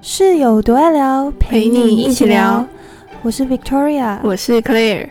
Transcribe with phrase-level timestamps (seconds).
[0.00, 2.66] 室友多爱聊，陪你一起聊。
[3.22, 5.08] 我是 Victoria，我是 Claire。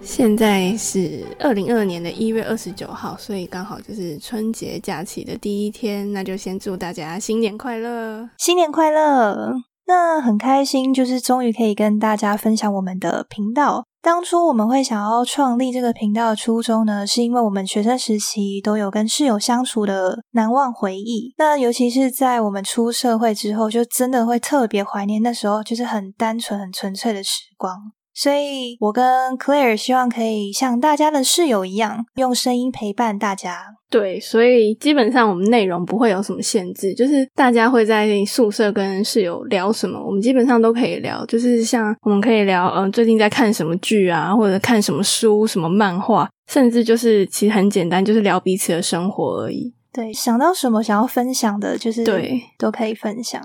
[0.00, 9.54] 现在是二零二二年的一月二十九号，所以刚好就是春节假期的第一天，那就先祝大家新年快乐，新年快乐！
[9.86, 13.84] 那很开心，就是终于可以跟大家分享我们的频道。
[14.08, 21.34] 当初我们会想要创立这个频道的初衷呢，是因为我们学生时期都有跟室友相处的难忘回忆。
[21.36, 27.76] 那尤其是在我们出社会之后，就真的会特别怀念那时候就是很单纯、很纯粹的时光。
[28.20, 29.04] 所以，我跟
[29.38, 33.62] Claire 希望可以像大家的室友一样，用声音陪伴大家。
[33.88, 41.24] 对，所以基本上我们内容不会有什么限制，就是大家会在宿舍跟室友聊什么，我们基本上都可以聊。
[41.26, 49.72] 就是像我们可以聊，嗯，最近在看什么剧啊，或者看什么书、什么漫画，甚至就是其实很简单，就是聊彼此的生活而已。
[49.92, 53.40] 对，想到什么想要分享的，就是对，都可以分享。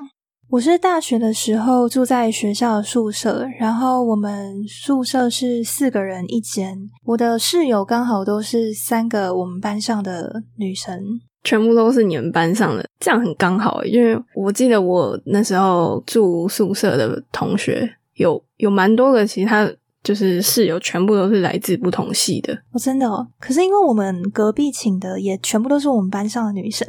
[0.54, 13.84] 我是大学的时候住在学校的宿舍，然后我们宿舍是四个人一间，我的室友刚好都是三个我们班上的女生，全部都是你们班上的，这样很刚好。
[13.84, 19.68] 因为我记得我那时候住宿舍的同学有有蛮多个，其他。
[20.04, 23.26] 就是室友全部都是来自不同系的哦，真的哦。
[23.40, 26.86] 可是因为我们隔壁寝的也全部都是我们班上的女生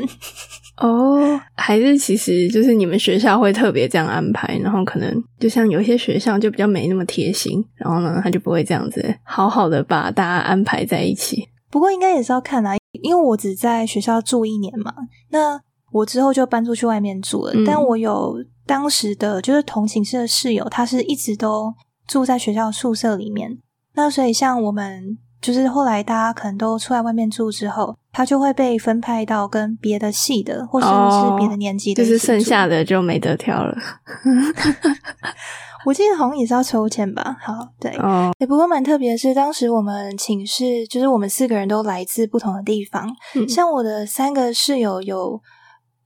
[0.77, 11.49] 哦，还是其实就是你们学校会特别这样安排，然后可能就像有一些学校就比较没那么贴心，然后呢他就不会这样子好好的把大家安排在一起。
[11.71, 14.93] 不过应该也是要看啊，因为我只在学校住一年嘛，
[15.31, 15.61] 那
[15.93, 17.53] 我之后就搬出去外面住了。
[17.67, 18.37] 但我有
[18.67, 21.75] 当时的就是同寝室的室友，他是一直都。
[22.07, 23.57] 住在学校宿舍里面，
[23.95, 33.77] 那所以像我们就是后来大家可能都出来外面住之后，他就会被分派到跟别的系的，或者是别的年级的，就是剩下的就没得挑了。
[35.85, 37.37] 我记得好像也是要抽签吧？
[37.43, 37.93] 好，对，
[38.39, 43.07] 也不过蛮特别的是，当时我们寝室就是我们四个人都来自不同的地方，
[43.47, 45.43] 像我的三个室友有。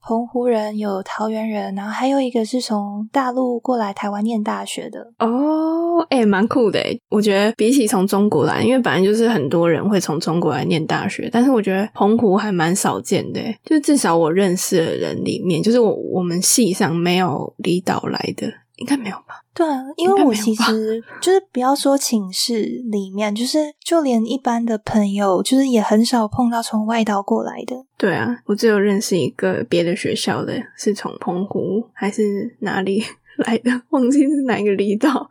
[0.01, 6.97] 澎湖人有桃园人，然后还有一个是从大陆过来台湾念大学的哦，哎，蛮酷的哎。
[7.09, 18.47] 我觉得比起从中国来，因为本来就是很多人会从中国来念大学，但是我觉得澎湖还蛮少见的，就至少我认识的人里面，就是我我们系上没有离岛来的。
[18.79, 19.43] 应该没有吧？
[19.53, 27.75] 对啊，因为我其实 就是不要说寝室里面，就是就连一般的朋友，就是也很少碰到从外岛过来的。
[27.97, 33.03] 对啊，我只有认识一个别的学校的，是从澎湖还是哪里
[33.45, 35.29] 来的，忘记是哪一个离岛，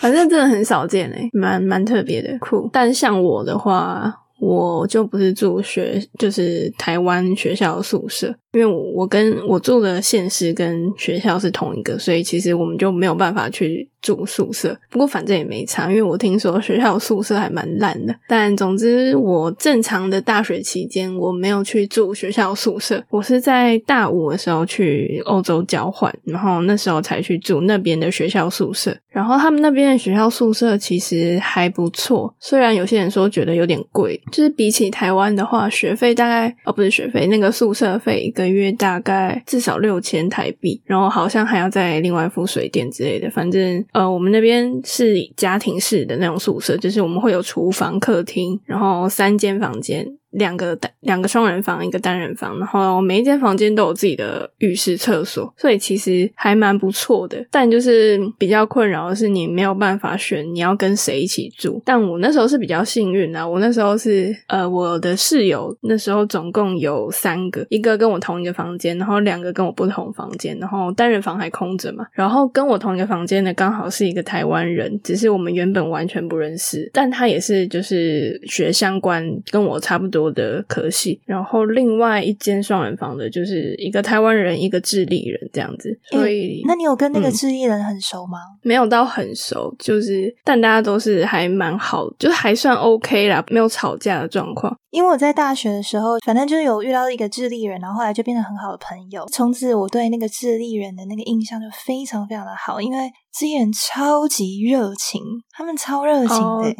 [0.00, 2.68] 反正真的很少见诶，蛮蛮特别的酷。
[2.72, 4.18] 但像我的话。
[4.42, 13.88] 我就不是住学，就是台湾学校宿舍，因为我跟我住的县市跟学校是同一个，所以其实我们就没有办法去。
[14.02, 18.12] 住宿舍，不过反正也没差，因为我听说学校宿舍还蛮烂的。
[18.26, 23.00] 但总之，我正常的大学期间，我没有去住学校宿舍。
[23.10, 28.92] 我是在大五的时候去欧洲交换，然后那时候才去住那边的学校宿舍。
[29.08, 43.84] 然后他们那边的学校宿舍其实还不错，虽然有些人说觉得有点贵，就是比起台湾的话，学费大概哦不是学费，那个宿舍费一个月大概至少六千台币，然后好像还要再另外付水电之类的，反正。
[43.92, 50.06] 呃，我们那边是家庭式的那种宿舍，就是我们会有厨房、客厅，然后三间房间。
[50.32, 57.44] 两个单两个双人房，一个单人房，然后每一间房间都有自己的浴室、厕所，所以其实还蛮不错的。
[57.50, 61.80] 但就是比较困扰的是，你没有办法选你要跟谁一起住。
[61.84, 72.06] 但我那时候是比较幸运啊，我那时候是呃，我的室友那时候总共有三个，一个跟我同一个房间，然后两个跟我不同房间，然后单人房还空着嘛。
[72.12, 80.21] 然后跟我同一个房间的刚好是一个台湾人，只是我们原本完全不认识，但他也是就是学相关，跟我差不多。
[80.30, 85.98] 的科系，然后另外一间双人房的，就是一个台湾人，一个智利人这样子。
[86.10, 88.38] 所以，那你有跟那个智利人很熟吗？
[88.62, 94.76] 没有到很熟，就是但大家都是还蛮好，就是还算 OK 啦，没有吵架的状况。
[94.90, 99.24] 因为我在大学的时候，反正就是有遇到一个智利人，然后后来就变成很好的朋友。
[99.32, 106.74] 从此我对那个智利人的那个印象就非常非常的好，因为智利人超级热情，他们超热情的。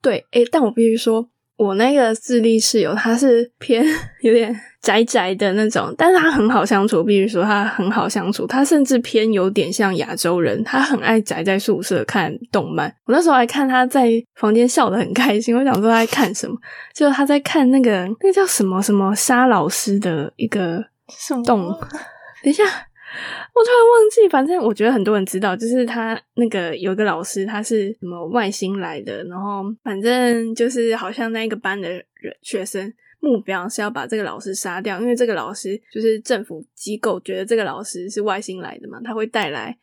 [0.00, 1.28] 对，哎，但我必须说。
[1.58, 3.84] 我那个智利室友，他是偏
[4.22, 7.02] 有点宅宅的那种，但是他很好相处。
[7.02, 12.88] 比如说，他很好相处，他甚至偏有点像亚洲人，他很爱宅在宿舍看动漫。
[13.06, 16.56] 我那时候还看他在房间笑得很开心，我想说他在看什么，
[16.94, 20.84] 就他在看那个那叫什么什么沙老师的一个
[21.44, 21.68] 动。
[22.44, 22.62] 等一下。
[23.54, 31.88] 我突然忘记，反正我觉得很多人知道，就是他那个有个老师，他是什么外星来的，然后反正就是好像那个班的
[32.42, 39.76] 学生目标是要把这个老师杀掉，因为这个老师就是政府机构觉得这个老师是外星来的嘛，他会带来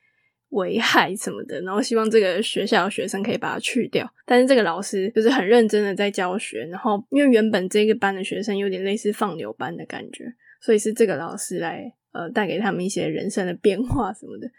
[0.50, 4.07] 危害什么的，然后希望这个学校的学生可以把它去掉。
[4.25, 10.25] 但是这个老师就是很认真的在教学，然后因为原本这个班的学生有点类似放牛班的感觉，
[10.62, 11.92] 所以是这个老师来。
[12.16, 14.50] 呃，带给他们一些人生的变化什么的，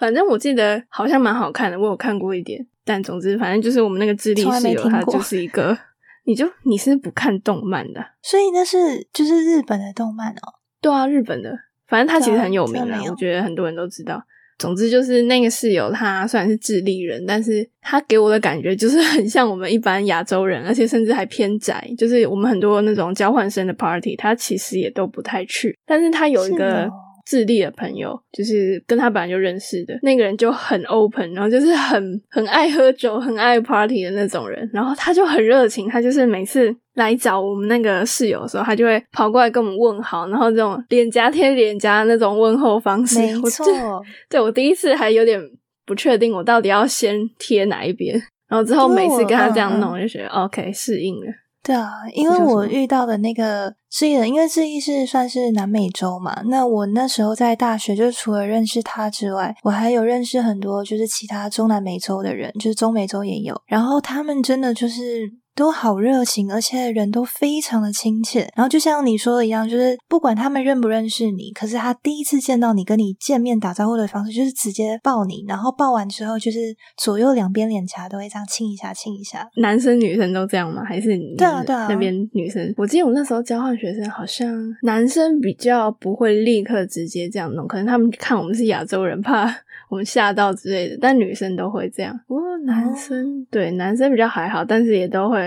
[0.00, 2.66] 反正我记得好像蛮好看的，我有看过一点。
[2.86, 5.74] 但总之，反正就是我们那个智力室友，他就是一个，
[6.26, 10.52] 你就你是不看动漫的，所以那是就是日本的动漫哦。
[10.82, 11.50] 对啊，日本的，
[11.88, 14.22] 反正他其实很有名啊，我觉得很多人都知道。
[14.58, 21.90] 总之就是那个室友，他虽然是智利人，但是他给我的感觉就是很像我们一般亚洲人，而且甚至还偏宅。
[21.96, 26.90] 就是我们很多那种交换生的 party，他其实也都不太去，但是他有一个。
[27.24, 34.68] 智利的朋友，就是跟他本来就认识的那个人，就很 open，然后就是很很爱喝酒、很爱 party 的那种人。
[34.72, 44.04] 然后他就很热情，他就是每次来找我们那个室友的时候，他就会跑过来跟我们问好，然后这种脸颊贴脸颊那种问候方式，没错。
[44.28, 45.40] 对我第一次还有点
[45.86, 48.14] 不确定，我到底要先贴哪一边，
[48.48, 51.26] 然后之后每次跟他这样弄，我就觉得 OK 适应了。
[51.64, 65.32] 对啊，因为我遇到的那个智利人，因为智利是算是南美洲嘛，那我那时候在大学，就除了认识他之外，我还有认识很多就是其他中南美洲的人，就是中美洲也有，然后他们真的就是。
[65.54, 68.50] 都好热情，而且人都非常的亲切。
[68.56, 76.58] 然后就像你说的一样，就是不管他们认不认识你，可是他第一次见到你，跟你见面打招呼的方式就是直接抱你，然后抱完之后就是
[76.96, 79.48] 左右两边脸颊都会这样亲一下，亲一下。
[79.56, 80.82] 男生女生都这样吗？
[80.84, 81.86] 还是对啊对啊？
[81.88, 84.52] 那边女生，我记得我那时候交换学生，好像
[84.82, 89.44] 男生比较不会立刻直接这样弄，可能他们看我们是亚洲人，怕
[89.88, 90.98] 我们吓到之类的。
[91.00, 92.18] 但女生都会这样。
[92.26, 95.43] 不过，男生对男生比较还好，但是也都会。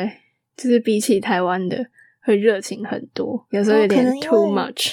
[0.57, 1.77] 就是比起台湾的
[2.25, 4.91] 会热情很多，有时候有点 too much。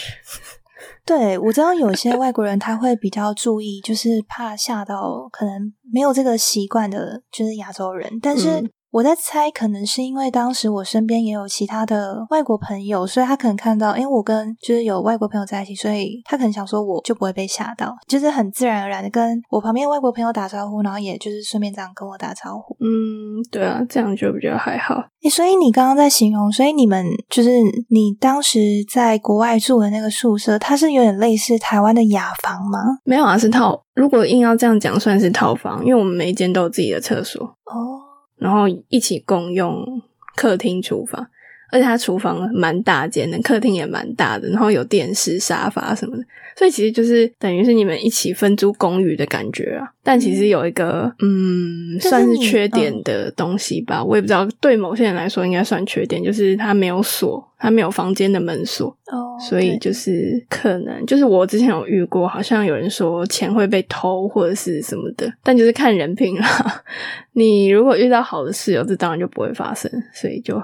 [1.05, 8.70] 对我知道有些外国人他会比较注意，就是怕吓到可能没有这个习惯的，就是亚洲人，但是。
[8.94, 22.76] 我在猜，可能是因为当时我身边也有其他的外国朋友，所以他可能看到，哎，我跟就是有外国朋友在一起，所以他可能想说，我就不会被吓到，就是很自然而然的跟我旁边外国朋友打招呼，然后也就是顺便这样跟我打招呼。
[22.79, 25.02] 嗯，对啊，这样就比较还好。
[25.29, 27.50] 所以你刚刚在形容，所以你们就是
[27.90, 32.79] 你当时在国外住的那个宿舍，它是有点类似台湾的雅房吗？
[33.02, 33.82] 没有啊，是套。
[33.94, 37.43] 如果硬要这样讲，算是套房，因为我们每一间都有自己的厕所。
[37.43, 38.03] 哦。
[38.36, 40.02] 然后一起共用
[40.36, 41.28] 客厅、厨房，
[41.75, 46.23] 而且它厨房蛮大间的，客厅也蛮大的，然后有电视、沙发什么的，
[46.56, 49.91] 所以其实就是等于是你们一起分租公寓的感觉啊。
[50.05, 58.94] 但其实有一个嗯，算是缺点的东西吧，我也不知道，对某些人来说应该算缺点，就是它没有锁，它没有房间的门锁。
[59.06, 66.85] 哦，所以就是可能就是我之前有遇过，好像有人说钱会被偷或者是什么的，但就是看人品啦。
[67.32, 70.62] 你如果遇到好的室友，这当然就不会发生，所以就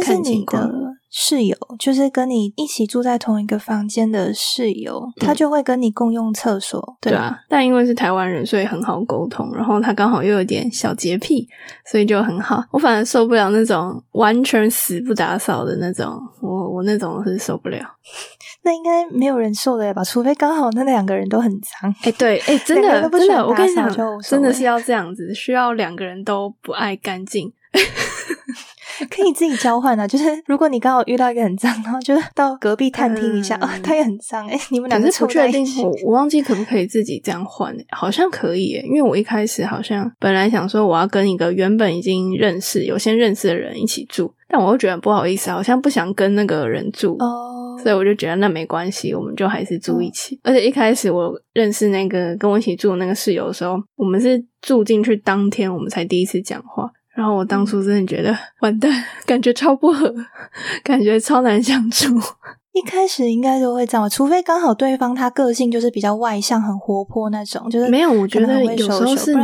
[0.00, 0.70] 看情况。
[1.12, 7.36] 室友就是跟你一起住在同一个房间的室友，他就会跟你共用厕所，对啊。
[7.48, 9.52] 但因为是台湾人，所以很好沟通。
[9.52, 11.48] 然后他刚好又有点小洁癖，
[11.84, 12.62] 所以就很好。
[12.70, 17.84] 我反而受不了那种完全死不打扫的那种，我我那种是受不了。
[18.62, 20.04] 那应该没有人受得了吧？
[20.04, 21.92] 除非刚好那两个人都很脏。
[22.02, 23.90] 哎，对，哎， 真的真的，我跟你讲，
[24.22, 27.52] 真的是要这样子，需要两个人都不爱干净。
[29.06, 50.38] 可以自己交换啊，就是如果你刚好遇到一个很脏，然后就到隔壁探听一下哦，他也很脏哎，你们两个不确定，我我忘记可不可以自己这样换，好像可以诶，因为我一开始好像本来想说我要跟一个原本已经认识、有先认识的人一起住，但我又觉得不好意思，好像不想跟那个人住哦，所以我就觉得那没关系，我们就还是住一起。
[50.42, 56.90] 而且一开始我认识那个跟我一起住的那个室友的时候，我们是住进去当天我们才第一次讲话。
[57.20, 58.90] 然后我当初真的觉得完蛋，
[59.26, 60.10] 感觉超不合，
[60.82, 62.18] 感觉超难相处。
[62.72, 68.12] 一开始应该都会这样，除非刚好对方他个性就是比较外向、很活泼那种，就是没有。
[68.12, 69.34] 我觉得有时候是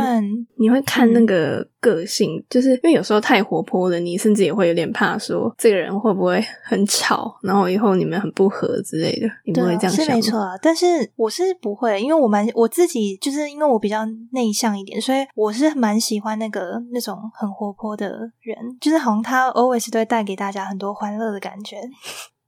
[0.55, 10.05] 你会看那嗯个个性，就是因为有时候太活泼了，你甚至也会有点怕说这个人会不会很吵，然后以后你们很不合之类的，你不会这样想吗？
[10.05, 10.57] 是没错啊。
[10.61, 18.07] 但是我是不会，因为我蛮我自己就是因为我比较内向一点，所以我是蛮喜欢那个那种很活泼的
[18.41, 21.77] 人，就是好像他 always 都会带给大家很多欢乐的感觉。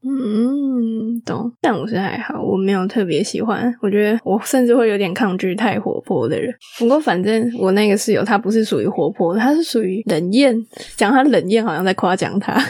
[0.02, 1.52] 嗯，懂。
[1.60, 3.74] 但我是还好，我没有特别喜欢。
[3.82, 6.54] 我觉得我甚至会有点抗拒太活泼的人。
[6.78, 10.56] 不过反正我那个室友他不是属于活泼的，他是属于冷艳。
[10.96, 12.54] 讲他冷艳，好像在夸奖他。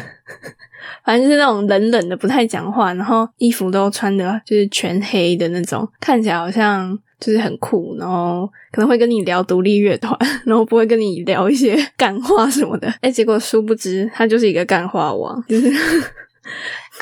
[1.06, 12.92] 反正就是那种冷冷的，不太讲话，然后衣服都穿的就是全黑的那种，看起来好像就是很酷，然后可能会跟你聊独立乐团，然后不会跟你聊一些 干话什么的。
[13.02, 15.72] 哎，结果殊不知他就是一个干话王，就是。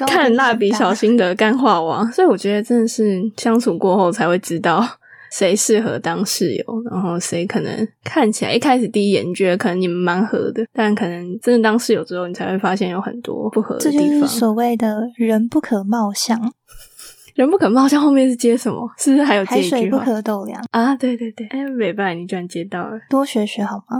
[0.06, 4.86] 看蜡笔小新的 干话王，所以我觉得真的是相处过后才会知道
[5.32, 14.28] 谁适合当室友，然后谁可能看起来一开始第一眼你觉得可能你们蛮合的，但可能真的当室友之后，你才会发现有很多不合的这就是地方。
[14.30, 16.40] 所谓的人不可貌相，
[17.36, 18.90] 人不可貌相，后面是接什么？
[18.98, 20.96] 是不是还有接海水不可斗量，啊？
[20.96, 23.98] 对对对，哎，美拜，你居然接到了，多学学好吗？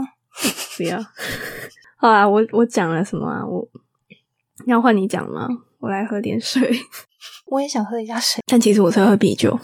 [0.76, 0.98] 不要。
[1.96, 3.44] 好啊，我我讲了什么啊？
[3.44, 3.66] 我
[4.66, 5.48] 要换你讲吗？
[5.80, 6.62] 我来喝点水。
[7.46, 8.42] 我也想喝一下水。
[8.46, 9.58] 但其实我是喝啤酒。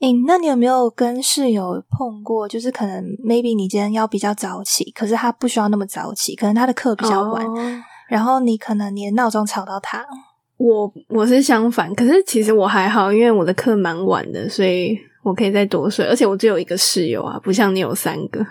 [0.00, 2.48] 诶，那你有没有跟室友碰过？
[2.48, 10.04] 就是可能 maybe 你今天要比较早起，可是他不需要那么早起，可能他的课比较晚，哦然后你可能你的闹钟吵到他。
[10.58, 16.04] 我我是相反，可是其实我还好，因为我的课蛮晚的，所以我可以再多睡。
[16.04, 18.44] 而且我只有一个室友啊，不像你有三个。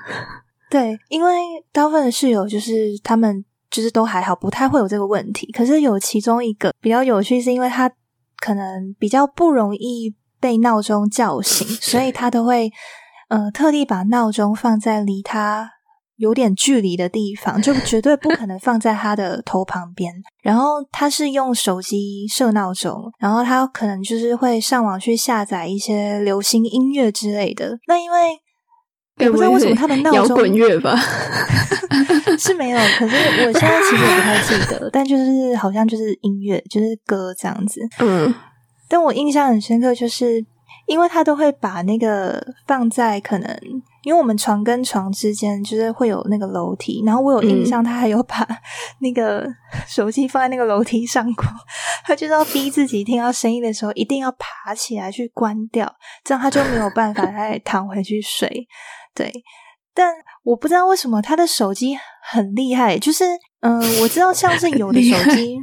[0.70, 1.34] 对，因为
[1.74, 5.52] 大部分的室友就是他们就是都还好，不太会有这个问题。
[5.52, 7.90] 可是有其中一个比较有趣，是因为他
[8.38, 12.72] 可能比较不容易被闹钟叫醒，所以他都会
[13.30, 15.70] 呃特地把闹钟放在离他
[16.18, 20.14] 有点距离的地方，就绝对不可能放在他的头旁边。
[20.44, 27.80] 然后他是用手机设闹钟，然后他可能就是会上网去下载一些流行音乐之类的。
[27.88, 28.41] 那因为
[29.18, 30.96] 我不知道为什么他的闹钟摇滚乐吧？
[32.40, 33.16] 是没有，可是
[33.46, 37.82] 我现在其实也不太记得，但就是好像就是音乐，就是歌这样子。
[38.00, 38.34] 嗯，
[38.90, 40.44] 但我印象很深刻，就是
[40.88, 43.60] 因为他都会把那个放在可能，
[44.04, 48.48] 因为我们床跟床之间就是会有那个楼梯，然后我有印象，他还有把
[49.00, 49.46] 那个
[49.86, 51.46] 手机放在那个楼梯上过，
[52.06, 58.68] 他就是要逼自己听到声音的时候一定要爬起来去关掉，这样他就没有办法再躺回去睡。
[59.14, 59.32] 对，
[59.94, 60.14] 但
[60.44, 63.26] 我不知道为什么他的手机很厉害，就是
[63.62, 65.58] 嗯、呃我知道像是有的手机。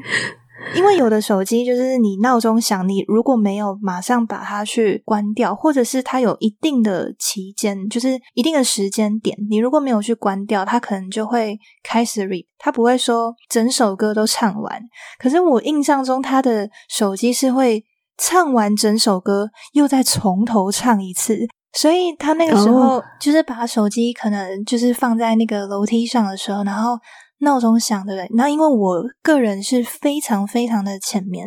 [0.74, 14.82] 因为有的手机就是你闹钟响，你如果没有马上把它去关掉，或者是它有一定的期间，就是一定的时间点，你如果没有去关掉，它可能就会开始 re，它不会说整首歌都唱完。
[15.20, 17.84] 可是我印象中，他的手机是会
[18.18, 21.46] 唱完整首歌，又再从头唱一次。
[21.80, 26.98] 所以他那个时候哦就是把手机可能就是放在那个楼梯上的时候，然后
[27.38, 28.28] 闹钟响，对不对？
[28.34, 31.46] 那因为我个人是非常非常的浅眠，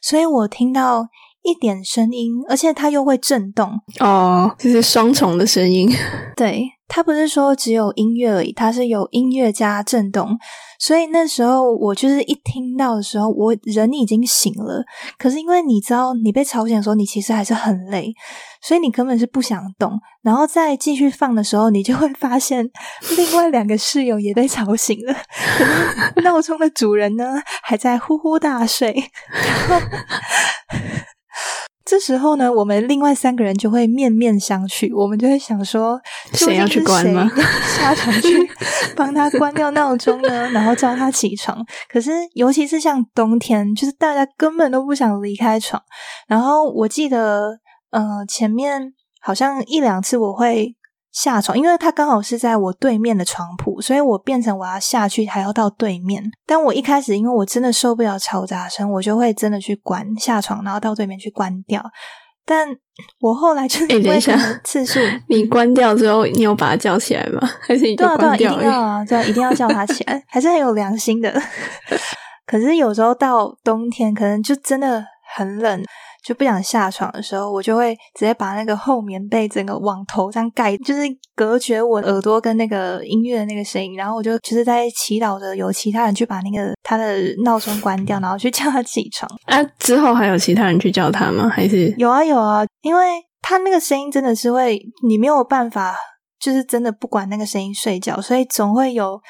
[0.00, 1.06] 所以我听到
[1.46, 3.70] 一点声音，而且它又会震动。
[4.00, 5.88] 哦，这是双重的声音。
[6.36, 10.36] 对，它不是说只有音乐而已，它是有音乐加震动。
[10.78, 14.84] 所以那时候我就是一听到的时候，我人已经醒了，
[15.16, 18.12] 可是因为你知道你被吵醒的时候，你其实还是很累，
[18.60, 19.98] 所以你根本是不想动。
[20.22, 22.68] 然后再继续放的时候，你就会发现
[23.16, 25.14] 另外两个室友也被吵醒了，
[25.56, 25.64] 可
[26.20, 28.92] 是闹钟的主人呢还在呼呼大睡。
[29.30, 29.86] 然后
[31.86, 35.98] 这时候呢，我们另外三个人就会面面相觑，我们就会想说，
[36.32, 37.30] 究谁要去关吗
[37.78, 38.36] 下床去
[38.96, 40.50] 帮他关掉闹钟呢？
[40.50, 41.64] 然后叫他起床。
[41.88, 45.80] 可是，尤其是像冬天，就是大家根本都不想离开床。
[46.26, 47.56] 然后我记得，
[47.90, 50.75] 呃，前面好像一两次我会
[51.16, 56.22] 下床，因为他刚好是在我对面的床铺，所以我变成我要下去，还要到对面。
[56.46, 61.82] 但我一开始，因为我真的受不了嘈杂声，我就会真的去关下床，然后到对面去关掉。
[62.44, 62.68] 但
[63.20, 67.40] 我后来就是因为诶等一下次数， 你关掉之后，你有把他叫起来吗？
[67.62, 71.32] 还是你对啊，对啊，一关掉啊，对啊，一定要叫他起来， 还是很有良心的。
[72.46, 75.02] 可是有时候到冬天，可能就真的
[75.36, 75.82] 很冷，
[76.24, 81.02] 就不想下床的时候，我就会直接把那个厚棉被整个往头上盖，就是
[81.34, 83.94] 隔绝我耳朵跟那个音乐的那个声音。
[83.96, 89.30] 然后我就就是在祈祷着有其他人去把那个他的闹钟关掉，然后去叫他起床。
[89.44, 91.48] 啊，之后还有其他人去叫他吗？
[91.48, 95.94] 还是有啊有啊，因为他那个声音真的是会，你没有办法，
[96.40, 99.20] 就是真的不管那个声音睡觉，所以总会有。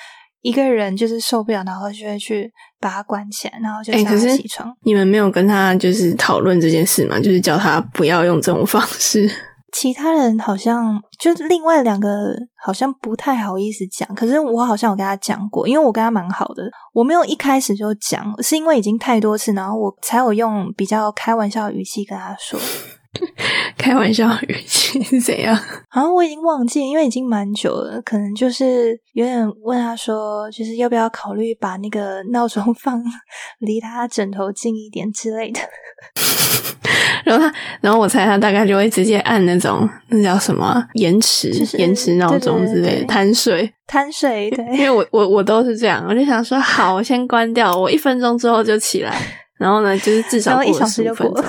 [0.46, 2.48] 一个人就是受不了，然后就会去
[2.78, 4.72] 把他关起来，然后就叫他起床。
[4.84, 7.18] 你们没有跟他就是讨论这件事吗？
[7.18, 9.28] 就是叫他不要用这种方式。
[9.72, 12.08] 其他人好像就另外两个
[12.54, 16.62] 好像不太好意思讲，可是我好像有跟他讲过，因为我跟他蛮好的，
[16.94, 22.58] 我没有一开始就讲，是因为已经太多次，然后我才有用比较开玩笑的语气跟他说。
[23.76, 25.54] 开玩笑语气是怎样？
[25.88, 33.02] 好像我已经忘记，因为已经蛮久了，可能就是有点问他说，就是要不要考虑把那个闹钟放
[33.60, 35.60] 离他枕头近一点之类的。
[37.24, 44.48] 然后他，然后我猜他大概就会直接按那种那叫什么延迟延迟闹钟之类的贪睡贪睡。
[44.50, 49.20] 对， 因为我我我都是这样，我就想说好，我先关掉，我一分钟之后就起来，
[49.58, 51.44] 然后呢，就是至少一小时就过。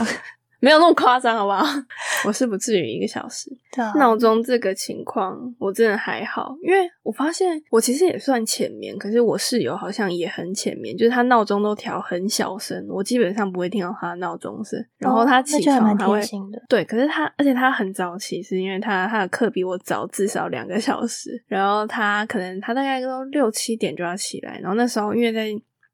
[0.60, 1.64] 没有那么夸张，好不好？
[2.26, 3.50] 我是不至于一个小时。
[3.96, 14.84] 闹钟这个情况，我真的还好，因为我发现我其实也算浅眠，可是我室友好像也很浅眠，就是他闹钟都调很小声，我基本上不会听到他的闹钟声。
[14.98, 16.20] 然后他起床他会
[16.68, 25.50] 对，可是他而且他很早起，是因为他他的课比我早至少两个小时，然后他可能他大概都六七点就要起来，然后那时候因为在。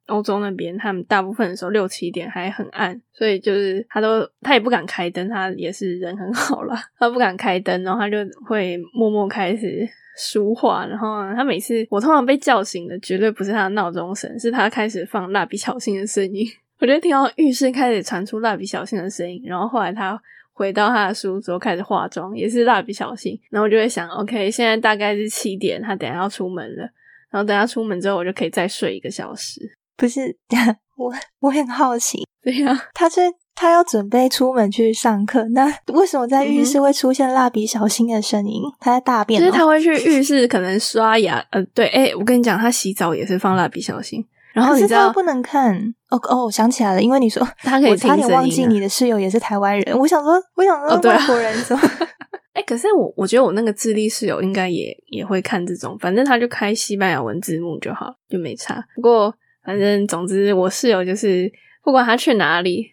[0.07, 16.45] 欧洲那边，他们大部分的时候六七点还很暗，所以就是他都他也不敢开灯，他也是人很好了，他不敢开灯，然后他就会默默开始书画，然后他每次我通常被叫醒的绝对不是他的闹钟声，是他开始放蜡笔小新的声音，
[16.79, 26.83] 我就听到浴室开始传出蜡笔小新的声音，然后后来他回到他的书桌开始化妆，也是蜡笔小新，然后我就会想，OK，现在大概是七点，他等下要出门了，
[27.31, 29.77] 然后等他出门之后，我就可以再睡一个小时。
[30.03, 30.35] 不是
[30.99, 33.21] 我，我很好奇，对呀，他是
[33.55, 38.61] 他要准备出门去上课，那为什么在浴室会出现蜡笔小新的声音？
[38.81, 44.21] 他在大便，就是他会去 浴室可能刷牙，呃，对，哎，我跟你讲，他洗澡也是放蜡笔小新，
[44.53, 45.73] 然后你知道不能看，
[46.09, 51.89] 哦哦，我想起来了，因为你说他可以，我差点忘记你的室友也是台湾人，我想说，我想说外国人怎么？
[52.51, 58.83] 哎，可是我我觉得我那个智力室友应该也也会看这种，反正他就开西班牙文字幕就好，就没差。
[58.95, 59.33] 不过。
[59.63, 61.51] 反正总之，我室友就是
[61.83, 62.91] 不管他去哪里，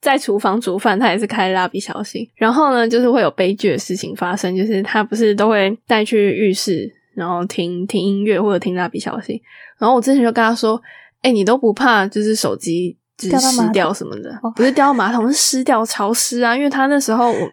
[0.00, 2.26] 在厨房煮饭，他也是开蜡笔小新。
[2.36, 9.38] 然后呢，就是会有悲剧的事情发生，就是他不是都会带去浴室，然后听听音乐或者听蜡笔小新。
[9.78, 10.80] 然后我之前就跟他说
[11.20, 14.32] ：“哎，你都不怕就是手机就是湿掉什么的？
[14.56, 16.56] 不是掉到马桶，是湿掉潮湿啊！
[16.56, 17.52] 因为他那时候我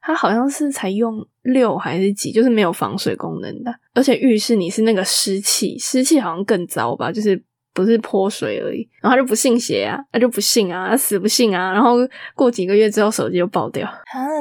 [0.00, 3.74] 他好像是才用六还是几，就是没有防水功能的。
[3.92, 7.40] 而且浴室你是那个湿气，湿气好像更糟吧，就是。”
[7.72, 11.72] 不是泼水而已，然后他就不信邪啊，他就不信啊，他死不信啊。
[11.72, 11.96] 然后
[12.34, 13.88] 过几个月之后，手机就爆掉，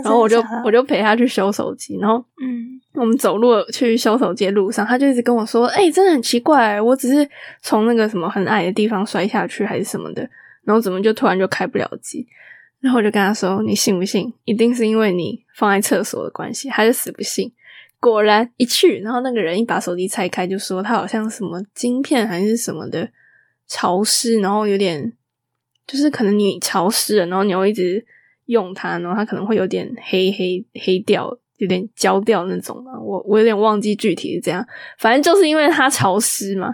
[0.03, 1.97] 然后我就我就陪他去修手机。
[1.99, 7.29] 然后，嗯，我们走路去修手机的路上，他就一直跟我说：“哎，真的很奇怪，我只是
[7.61, 10.27] 从那个什么很矮的地方摔下去，还是什么的，
[10.63, 12.27] 然后怎么就突然就开不了机？”
[12.81, 14.33] 然后我就跟他说：“你信不信？
[14.45, 17.51] 一定是因为你放在厕所的关系。”他就死不信。
[17.99, 23.09] 果然一去，然后那个人一把手机拆开，就说他好像什么晶片还是什么的。
[23.71, 25.13] 潮湿，然后有点，
[25.85, 28.03] 就是可能你潮湿了，然后你又一直
[28.45, 32.99] 用它，然后它可能会有点黑黑黑掉，有点焦掉那种嘛。
[32.99, 34.65] 我我有点忘记具体是怎样，
[34.97, 36.73] 反正就是因为它潮湿嘛。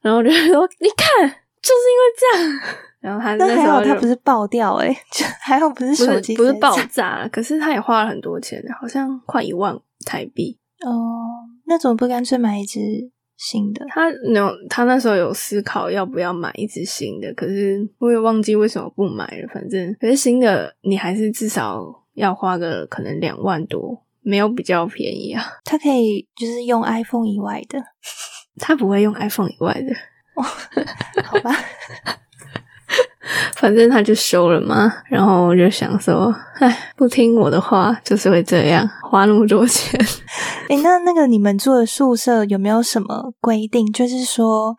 [0.00, 1.28] 然后就说你看，
[1.60, 2.60] 就是因为这样。
[3.00, 4.96] 然后他那还好，他不是爆掉哎，
[5.40, 10.90] 还好不是手机不是爆炸，可是他也花了很多钱，好像快一万台币哦。
[11.66, 13.10] 那怎么不干脆买一只？
[13.38, 19.48] 新的，他有他那时候有思考要不要买一只新的，可是我也忘记为什么不买了。
[19.52, 21.82] 反正可是新的，你还是至少
[22.14, 25.42] 要花个可能两万多，没有比较便宜啊。
[25.64, 27.82] 他可以就是用 iPhone 以外的，
[28.60, 29.92] 他不会用 iPhone 以外的。
[31.24, 31.50] 好吧。
[33.56, 40.00] 反正他就收了嘛，然后我就想说，哎，不听我的话就是会这样，花那么多钱。
[40.68, 43.86] 哎，那那个你们住的宿舍有没有什么规定？
[43.92, 44.74] 就是说，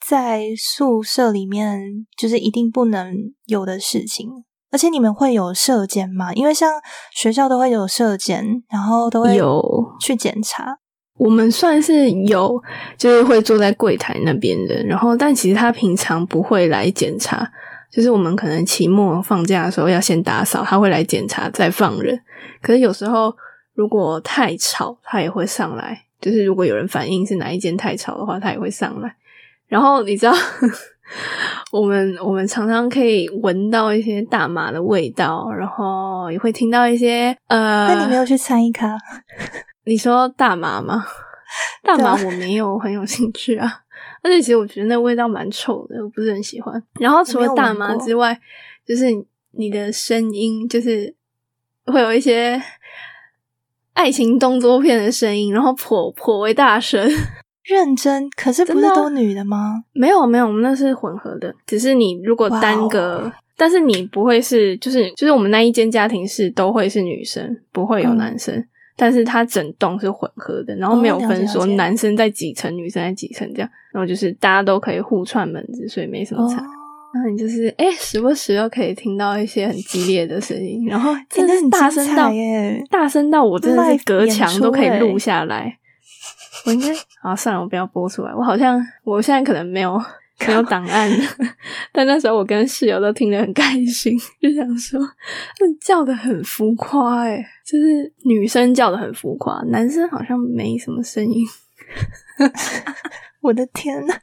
[0.00, 3.12] 在宿舍里面就是一定不能
[3.46, 4.28] 有的事情。
[4.70, 6.32] 而且你们会有舍监吗？
[6.34, 6.70] 因为像
[7.10, 9.60] 学校都会有舍监，然后都会有
[9.98, 10.76] 去检查。
[11.16, 12.62] 我们算是有，
[12.96, 17.50] 就是会坐在柜台那边的，然后但其实他平常不会来检查。
[17.90, 22.20] 就是我们可能期末放假的时候要先打扫，他会来检查再放人。
[22.60, 23.34] 可是有时候
[23.74, 26.04] 如果太吵，他也会上来。
[26.20, 29.14] 就是如果有人反映是哪一间太吵的话，他也会上来。
[29.68, 30.32] 然后你知道，
[31.70, 37.86] 我们我们常常可以闻到一些大麻的味道，然后也会听到一些呃。
[37.86, 38.88] 那你没有去参一卡？
[39.86, 41.06] 你说大麻吗？
[41.82, 43.80] 大麻我没有很有兴趣啊，
[44.22, 46.82] 而且其实我觉得那味道蛮臭的，我不是很喜欢。
[47.00, 48.38] 然后除了大麻之外，
[48.86, 49.06] 就是
[49.52, 51.14] 你的声音，就是
[51.86, 52.60] 会有一些
[53.92, 57.08] 爱情动作片的声音，然后颇颇为大声。
[57.64, 58.30] 认真？
[58.34, 59.84] 可是不是都女的吗？
[59.92, 61.54] 没有没有，我们那是混合的。
[61.66, 68.66] 只是你如果单个，但是你不会是，就是就是我们那一间家庭是都会是女生，不会有男生。
[68.98, 76.60] 但是它整栋是混合的，然后没有分说男生在几层，女生在几层这样，然后就是大家都可以互串门子，所以没什么差。
[77.14, 82.30] 那你就是哎，时不时又可以听到一些很激烈的声音，然后真的是大声到
[82.90, 85.78] 大声到我真的是隔墙都可以录下来。
[86.66, 86.88] 我应该
[87.22, 88.34] 啊，算了，我不要播出来。
[88.34, 89.98] 我好像我现在可能没有。
[90.46, 91.10] 没有档案，
[91.92, 95.00] 但那时候我跟室友都听得很开心， 就想说，
[95.80, 101.44] 叫的很浮夸，哎，就是女生叫的很浮夸，男生好像没什么声音。
[103.40, 104.14] 我的天呐，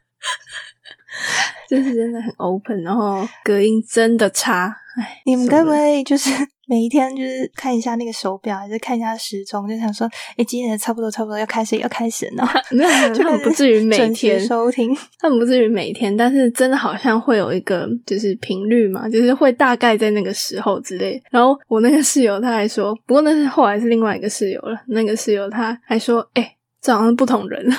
[1.70, 6.30] 就是真的很 open，然后隔音真的差，哎，你们该不会就是？
[6.68, 12.48] 每一天就是看一下那个手表，还是看一下时钟，就想说，哎，今天差不多，差不多要开始，要开始了。
[12.72, 21.22] 没有，他们不至于每天收听，他们不至于每天，但是真的好像会有一个就是频率嘛，就是会大概在那个时候之类。
[21.30, 24.82] 然后我那个室友他还说，不过那是后来是另外一个室友了。
[24.88, 27.76] 那个室友他还说，哎，这好像不同人了。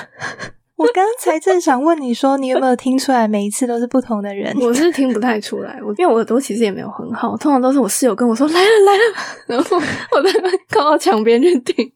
[0.76, 4.54] 我刚才正想问你说，你有没有听出来每一次都是不同的人？
[4.60, 9.02] 我是听不太出来，我因为我耳朵其实也没有很好，通常都是我室友跟我说来了来了，
[9.48, 10.30] 然后我在
[10.70, 11.90] 靠到墙边去听，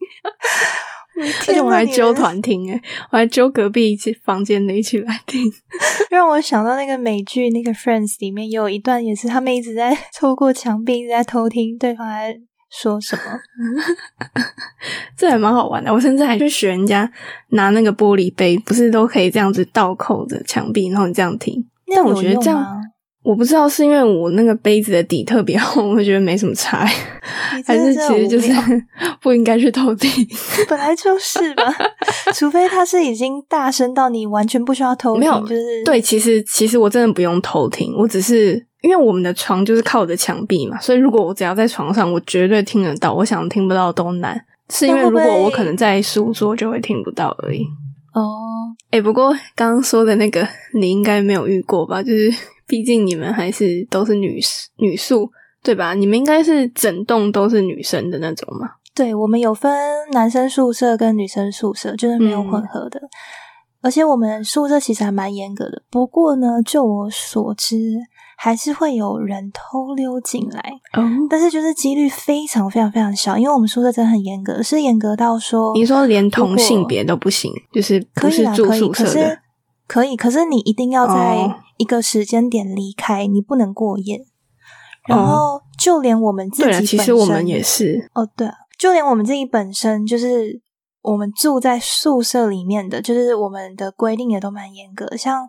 [1.47, 5.41] 而且我还揪团听，诶我还揪隔壁一起房间的一起来听，
[6.09, 12.41] 让我想到那个美剧那个 Friends 里面有一段也是他们一直在透过墙壁一直在偷听对方在。
[12.71, 13.21] 说什么？
[15.17, 15.93] 这还蛮好玩的。
[15.93, 17.11] 我甚至还去学人家
[17.49, 21.63] 拿那个玻璃杯，不是都可以这样子倒扣着墙壁，然后你这样听。
[21.93, 22.65] 但我觉得这样，
[23.23, 26.87] 我不知道是因为我那个杯子的底特别厚，我觉得没什么差，
[27.65, 28.51] 还是其实就是
[29.21, 30.09] 不应该去偷听。
[30.69, 31.63] 本来就是吧，
[32.33, 35.19] 除非他是已经大声到你完全不需要偷听。
[35.19, 35.99] 没有，就是对。
[35.99, 38.65] 其实其实我真的不用偷听，我只是。
[38.81, 43.13] 因为我们的床就是靠着墙壁嘛，所以如果我只要在床上，我绝对听得到。
[43.13, 44.39] 我想听不到都难，
[44.69, 47.63] 是因为如果我可能在书桌就会听不到而已。
[48.13, 52.01] 哦，哎，不过刚刚说的那个你应该没有遇过吧？
[52.01, 52.33] 就是
[52.67, 54.39] 毕竟你们还是都是女
[54.77, 55.29] 女宿，
[55.63, 55.93] 对吧？
[55.93, 58.67] 你们应该是整栋都是女生的那种嘛？
[58.95, 59.71] 对，我们有分
[60.11, 62.99] 男生宿舍跟女生宿舍，就是没有混合的。
[63.81, 65.81] 而且我们宿舍其实还蛮严格的。
[65.89, 67.75] 不过呢，就我所知。
[68.43, 70.73] 还是会有人偷溜进来，
[71.29, 79.39] 但是就是几率非常非常非常小，因为我们宿舍真的很严格，是严格到说，你说连同性别都不行，就是可以啦，可以，可是，
[79.85, 84.25] 可以，可是你一定要在一个时间点离开，你不能过夜。
[85.05, 88.49] 然后就连我们自己，其实我们也是哦，对，
[88.79, 90.59] 就连我们自己本身就是
[91.03, 95.47] 我们住在宿舍里面的，就是我们的规定也都蛮严格，像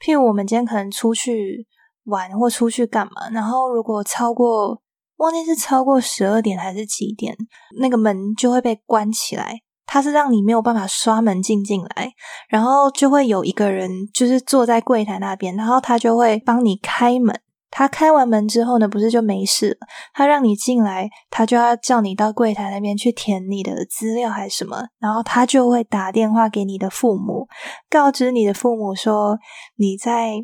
[0.00, 1.66] 譬如我们今天可能出去。
[2.08, 3.30] 玩或出去干嘛？
[3.30, 4.82] 然后如果超过
[5.18, 7.36] 忘记是超过十二点还是几点，
[7.80, 9.60] 那个门就会被关起来。
[9.90, 12.12] 它是让你没有办法刷门进进来，
[12.50, 17.34] 然后就会有一个人就是坐在柜台那边，然后他就会帮你开门。
[17.70, 19.86] 他开完门之后呢，不是就没事了？
[20.12, 27.48] 他让你进来，他就要叫你到柜台那边去填你的资料还是什么，然后他就会打电话给你的父母，
[27.88, 29.38] 告知你的父母说
[29.76, 30.34] 你在。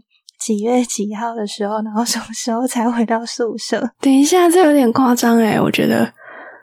[0.44, 3.90] 几月几号的时候，然后什么时候才回到宿舍？
[3.98, 6.12] 等一下，这有点夸张诶我觉得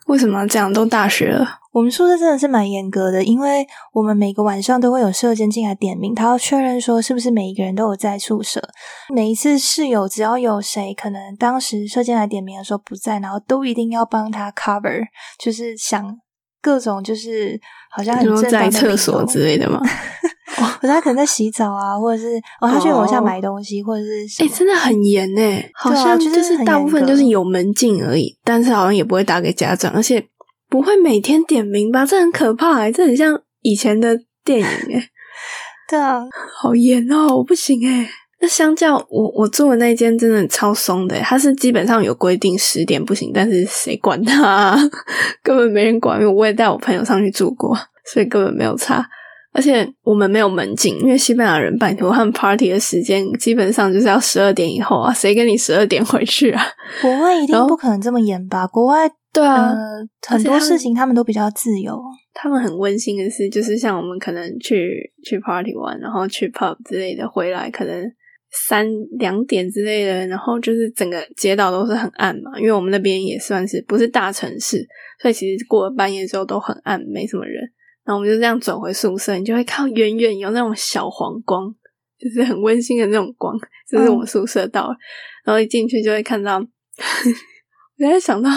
[0.05, 0.71] 为什么这样？
[0.71, 8.61] 都大学了，我们宿舍真的是蛮严格的，因为我们每个晚上都会有舍监进来点名，他要确认说是不是每一个人都有在宿舍。
[9.11, 15.01] 每一次室友只要有谁可能当时舍监来点名的时候不在，然后都一定要帮他 cover，
[15.39, 16.15] 就是想
[16.61, 19.81] 各种就是好像很在厕所之类的吗？
[20.55, 30.23] 可是他可能在洗澡啊，或者是哦，他去楼下买东西，或者是哎，真的很严哎，好像就是大部分就是有门禁而已，但是好像也不会打给家长，而且
[30.69, 32.05] 不会每天点名吧？
[32.05, 35.07] 这很可怕哎，这很像以前的电影哎。
[35.89, 36.21] 对啊，
[36.55, 38.09] 好严哦，我不行哎。
[38.43, 44.75] 那相较我我住的那间真的超松的，它是基本上有规定十点不行，但是谁管它？
[45.43, 47.77] 根本没人管，因为我也带我朋友上去住过，
[48.11, 49.05] 所以根本没有差。
[49.53, 56.63] 而且我们没有门禁，因为西班牙人拜托他们 party 的时间基本上就是要十二点以后啊，谁跟你十二点回去啊？
[57.01, 58.65] 国外一定不可能这么严吧？
[58.67, 59.73] 国外对啊，
[60.25, 62.01] 很多事情他们都比较自由。
[62.33, 68.09] 他们很温馨的是，就是像我们可能去去 party 玩，然后去 pub 之类的，回来可能
[68.51, 68.87] 三
[69.19, 74.85] 两点之类的，然后就是整个街道都是很暗嘛，因为我们那边也算是不是大城市，
[75.21, 77.61] 所以其实过了半夜之后都很暗，没什么人。
[78.12, 81.74] 然后我们就这样走回宿舍，你就会看到远远有那种小黄光，
[82.19, 83.58] 就是很温馨的那种光，
[83.89, 84.95] 就是我们宿舍到了。
[85.45, 86.67] 然后一进去就会看到， 我
[88.02, 88.50] 在想到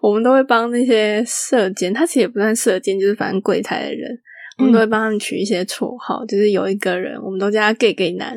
[0.00, 4.10] 我们都会帮那些舍监，他其实也不算舍监，就是反正柜台的人，
[4.56, 6.24] 我们都会帮他们取一些绰号。
[6.24, 8.34] 就是有一个人，我们都叫他 “gay gay 男”，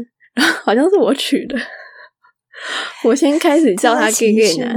[0.65, 1.58] 好像是我取的。
[3.06, 4.76] 我先开始叫他 “gay gay 男”，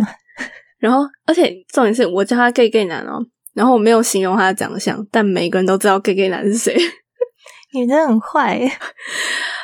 [0.78, 3.26] 然后而且重点是我叫他 “gay gay 男”哦。
[3.54, 6.76] 然后我没有形容他的长相，但每个人都知道 gay gay 男是谁。
[7.74, 8.58] 你真的很坏，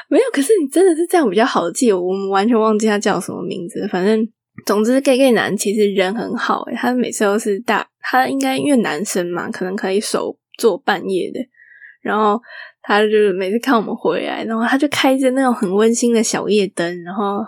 [0.08, 0.24] 没有。
[0.32, 3.86] 可是你真的是这样比较好记，我们完全忘记他叫什么名字。
[3.88, 4.26] 反正
[4.64, 11.40] 总之，gay gay 男其实人很好诶，他每次都是大，他应该因为男生嘛，可能可以守做半夜的。
[12.00, 12.40] 然后
[12.82, 17.38] 他就每次看我们回来，然后他就开着那种很温馨的小夜灯，然后。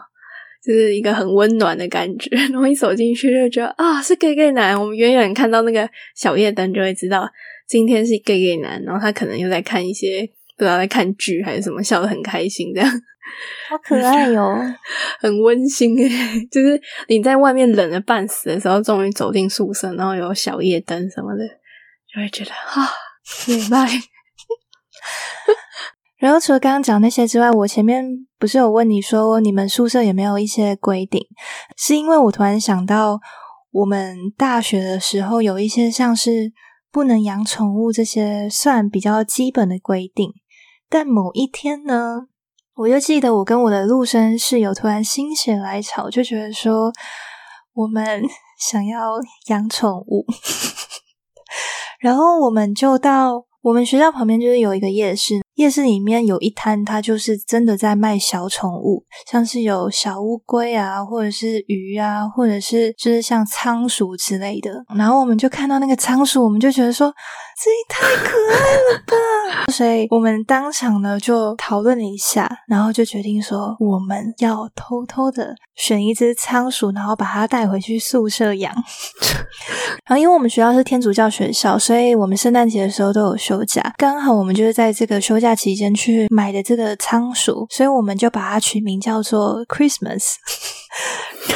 [0.62, 4.79] 就是一个很温暖的感觉， 然后一走进去就觉得啊，是 gay gay 男。
[4.79, 7.29] 我们远远看到那个小夜灯，就会知道
[7.66, 8.83] 今天是 gay gay 男。
[8.85, 12.90] 然后他可能又在看一些不知道在看剧还是什么，笑得很开心，这样
[13.68, 14.59] 好可爱哟，
[15.20, 16.11] 很温馨诶。
[16.51, 21.44] 就是你在外面冷的半死的时候，终于走进宿舍，然后有小夜灯什么的，
[22.12, 22.87] 就会觉得啊，
[23.46, 23.88] 明白。
[26.21, 28.05] 然后除了刚刚讲那些之外，我前面
[28.39, 31.27] 不是有问你说你们宿舍有没有一些规定？
[31.79, 33.19] 是因为我突然想到，
[33.71, 36.53] 我们大学的时候有一些像是
[36.93, 40.31] 不能养宠物这些算比较基本的规定。
[40.91, 42.27] 但某一天呢，
[42.75, 46.93] 我就记得我跟我的陆生室友突然心血来潮，就觉得说
[47.73, 48.23] 我们
[48.61, 49.13] 想要
[49.47, 50.27] 养宠物，
[51.99, 55.41] 然后我们就到我们学校旁边就是有一个夜市。
[55.61, 64.83] 夜市里面有一摊，它就是真的在卖小宠物，像是有小乌龟啊，或者是鱼啊，或者是就是像仓鼠之类的。
[64.96, 67.12] 然后我们就看到那个仓鼠，我们就觉得说
[67.62, 69.66] 这也太可爱了吧！
[69.70, 78.73] 所以我们当场呢就讨论了一下，然后就决定说我们要偷偷的选一只仓鼠，然后把它带回去宿舍养。
[80.09, 85.51] 然后因为我们学校是天主教学校，所以我们圣诞节的时候都有休假，刚好我们就是在这个休假。
[85.61, 90.37] 期间去买的这个仓鼠，所以我们就把它取名叫做 Christmas。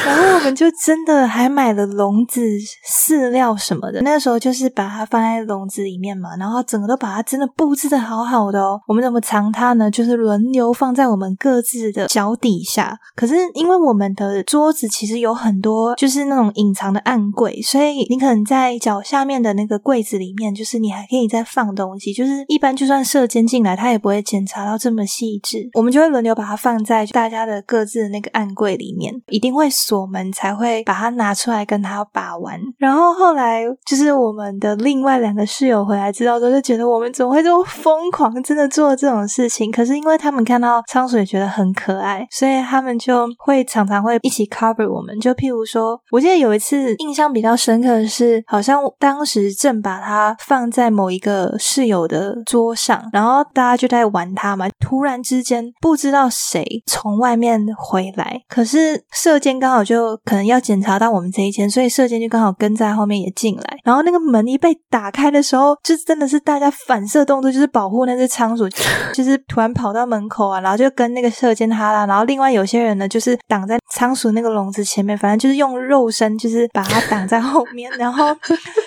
[0.05, 2.41] 然后我们就真的还买了笼子、
[2.87, 4.01] 饲料什么的。
[4.01, 8.79] 那时候就是把它放在笼子里面嘛，然后整个都把它真的布置的好好的哦。
[8.87, 9.89] 我们怎么藏它呢？
[9.89, 12.97] 就是轮流放在我们各自的脚底下。
[13.15, 22.13] 可是因为我们的桌子其实有很多就是那种隐藏的暗柜，所以你可能在脚下面的那个柜子里面，就是你还可以再放东西。
[22.13, 25.69] 就是一般就算射监进来，他也不会检查到这么细致。
[25.73, 29.69] 我们就会轮流把它放在大家的各自的那个暗柜里面，一定会。
[29.75, 39.69] 锁门才会把它拿出来跟他把玩，然后后来就是我们的另外两个室友回来知道之后，就觉得我们怎么会这么疯狂，真的做这种事情。
[39.69, 45.19] 可是因为他们看到仓鼠也觉得很可爱，所以他们就会常常会一起 cover 我们。
[45.19, 54.67] 就譬如说，我记得有一次印象比较深刻的是，好像当时正把它放在某一个室友的桌上，然后大家就在玩它嘛。
[54.79, 59.55] 突然之间，不知道谁从外面回来，可是射箭。
[59.57, 63.77] 刚好就可能要检查到我们这一间，所以射箭就刚好跟在后面也进来。
[63.83, 68.67] 然后那个门一被打开的时候，就真的是大家反射动作，就是保护那只仓鼠，
[69.13, 72.05] 就是突然跑到门口啊，然后就跟那个射箭哈啦。
[72.05, 78.35] 然后另外有些人呢，就是挡在仓鼠那个笼子前面，反正就是用肉身，就是把它挡在后面，然后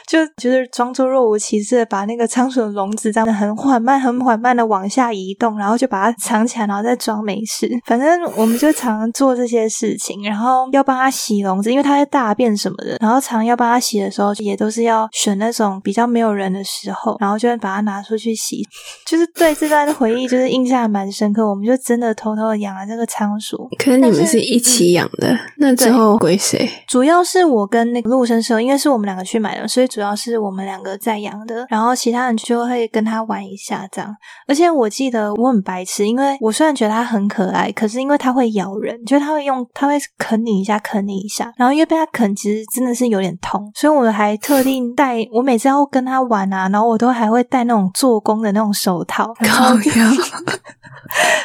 [0.06, 7.68] 就就是装作若无其事，把那个仓鼠的笼子这样很缓慢、很缓慢的往下移动，然后就把它藏起来，然后再装没事。
[7.86, 10.68] 反正我们就常常做这些事情，然后。
[10.72, 18.62] 要帮他洗笼子，因为他在大便什么的，然后常要帮他洗的时候，也都是要选那种比较没有人的时候，然后就会把它拿出去洗。
[19.06, 21.48] 就是对这段的回忆，就是印象还蛮深刻。
[21.48, 23.68] 我们就真的偷偷的养了这个仓鼠。
[23.78, 26.68] 可是你们是一起养的，那之后归谁？
[26.86, 34.14] 主要是我跟那个陆生舍友，因为是我们两个去买的，所以主主要是我们两个在养的，然后其他人就会跟他玩一下这样。
[34.46, 49.90] 而且我记得我很白痴，因为我虽然觉得它很可爱，可是因为它会咬人，就是它会用它会啃你一下，啃你一下，然后因为被它啃，其实真的是有点痛，所以我还特地带我每次要跟它玩啊，然后我都还会戴那种做工的那种手套，然后就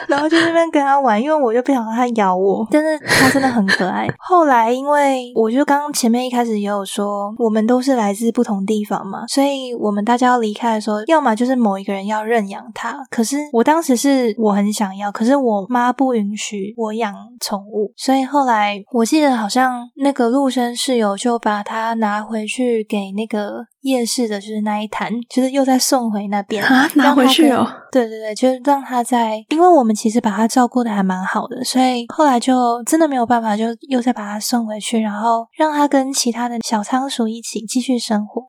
[0.07, 4.07] 然后就那边跟它玩，因为我就不想让它咬我，但是它真的很可爱。
[4.19, 12.97] 后来因为我就刚刚前面一开始也有说，我们都是来自不同地方嘛，所以我们大家要离开的时候，要么就是某一个人要认养它。
[13.09, 18.52] 可是我当时是我很想要，可是我妈不允许我养宠物，所以后来
[18.91, 23.65] 我记得好像那个陆生室友就把它拿回去给那个。
[23.83, 27.67] 夜市的就是那一坛，就是又再送回那边啊，拿回去哦。
[27.91, 38.45] 对对对，就是让他在，因为我们其实把他照顾的还蛮好的，所以后来就真的没有办法，就又再把他送回去，然后让他跟其他的小仓鼠一起继续生活。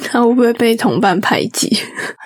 [0.04, 1.76] 他会不会被同伴排挤？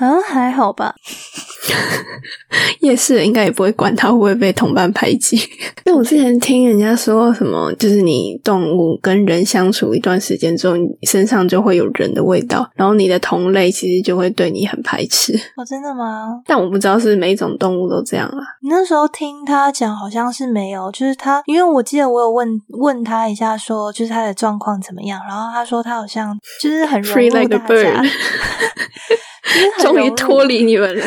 [0.01, 0.95] 嗯，还好吧。
[2.81, 5.37] 夜市应该也不会管他会不会被同伴排挤。
[5.85, 15.35] 因为我之前听人家说什么，就是你动物跟人相处一段时间之后，你身上就会有人的味道，然后你的同类其实就会对你很排斥。
[15.57, 16.41] 哦，真的吗？
[16.47, 18.39] 但我不知道是每一种动物都这样啊。
[18.63, 28.03] 你那时候听他讲，好像是没有，就是他，因为我记得我有问问他一下，说就是他的状况怎么样，然后他说他好像就是很融入大家，
[29.83, 31.05] 终于脱离你们了。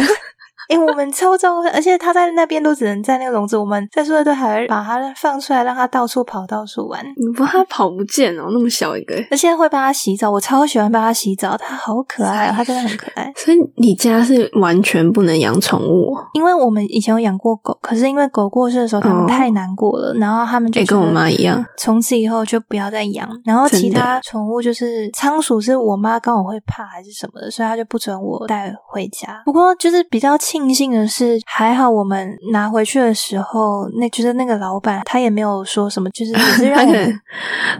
[0.71, 7.05] 哎，我们超照顾，而且它在那边都只能在那个笼子，我们在宿舍都还把它放出来，让它到处跑，到处玩。
[7.17, 8.45] 你不怕跑不见哦？
[8.51, 13.29] 那么小一个，而且会帮它洗澡，我超喜欢帮它洗澡，它好可爱，哦它真的很可爱。
[13.35, 16.15] 所以你家是完全不能养宠物？
[16.35, 23.27] 因为我们以前有养过狗，可是因为狗过世的时候，他们太难过了，然后他们就跟我妈一样，从此以后就不要再养。
[23.43, 29.41] 然后其他宠物就是仓鼠，是我妈刚好会怕还是什么的，所以她就不准我带回家。
[29.43, 30.60] 不过就是比较庆。
[30.65, 36.33] 庆幸的是，还好我们拿回去的时候，那就是那个老板他也没有说什么，就是
[36.73, 37.19] 他可能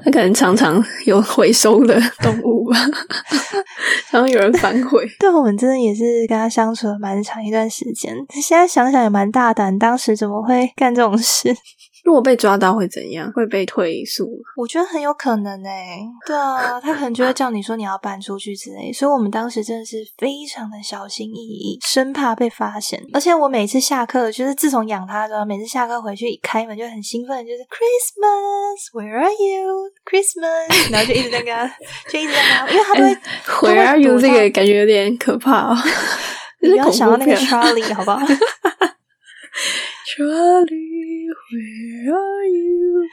[0.03, 2.77] 他可能常常有回收的动物吧，
[4.11, 5.05] 然后有人反悔。
[5.19, 11.55] 对我们真的也是跟他相处了蛮长一段时间，现在想想也蛮大胆，当时怎么会干这种事？
[12.03, 13.31] 如果被抓到会怎样？
[13.31, 14.27] 会被退宿？
[14.55, 16.01] 我觉得很有可能诶。
[16.25, 18.91] 对啊，他可能就会叫你说你要搬出去之类。
[18.91, 23.01] 所以我们当时真的是非常的小心翼翼，生怕被发现。
[23.13, 31.67] 而且我每次下课，就是自从养它之后，每次下课回去一开门就很兴奋，就是 Christmas，Where are you？Christmas， 然后就一直在跟他，
[32.09, 33.15] 就一直在跟他，因为他都会
[33.73, 34.19] Where are you？
[34.19, 35.77] 这个感觉有点可怕哦。
[36.61, 38.19] 你不要想到那个 Charlie 好不好
[41.31, 43.09] ？Charlie，Where are you？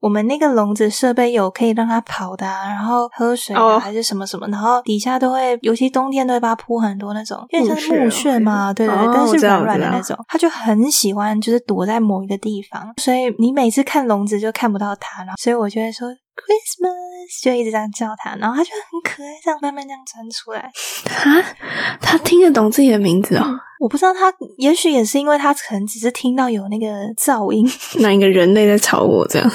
[0.00, 16.08] 我们那个笼子设备有可以让它跑的，然后喝水啊，还是什么什么，然后底下都会，尤其冬天都会把它铺很多那种，因为像木屑嘛，对对对，但是软软的那种，它就很喜欢，就是躲在某一个地方，所以你每次看笼子就看不到它，然后所以我就会说。
[16.34, 20.60] Christmas 就一直这样叫他，然后他就很可爱，这样慢慢这样钻出来。
[20.60, 21.56] 啊，
[22.00, 23.44] 他听得懂自己的名字哦？
[23.80, 27.68] 我不知道，他也许也是因为他可能只是听到有那个噪音，
[28.00, 29.50] 那一个人类在吵我这样。